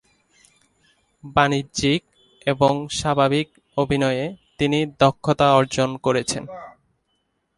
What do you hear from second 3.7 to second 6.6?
অভিনয়ে তিনি দক্ষতা অর্জন করেছেন।।